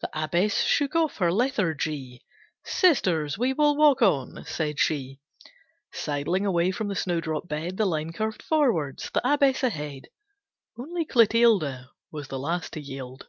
The 0.00 0.10
Abbess 0.12 0.64
shook 0.64 0.96
off 0.96 1.18
her 1.18 1.30
lethargy. 1.32 2.24
"Sisters, 2.64 3.38
we 3.38 3.52
will 3.52 3.76
walk 3.76 4.02
on," 4.02 4.44
said 4.44 4.80
she. 4.80 5.20
Sidling 5.92 6.44
away 6.44 6.72
from 6.72 6.88
the 6.88 6.96
snowdrop 6.96 7.46
bed, 7.46 7.76
The 7.76 7.86
line 7.86 8.12
curved 8.12 8.42
forwards, 8.42 9.10
the 9.14 9.22
Abbess 9.24 9.62
ahead. 9.62 10.08
Only 10.76 11.04
Clotilde 11.04 11.86
Was 12.10 12.26
the 12.26 12.38
last 12.40 12.72
to 12.72 12.80
yield. 12.80 13.28